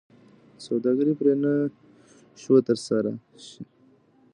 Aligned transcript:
سوداګري 0.65 1.13
پرې 1.19 1.33
نه 1.43 1.53
شوه 2.41 2.59
ترسره 2.67 3.11
شي. 3.45 3.63